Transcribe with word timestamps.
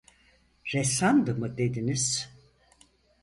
Ressamdı 0.73 1.35
mı 1.37 1.57
dediniz? 1.57 2.29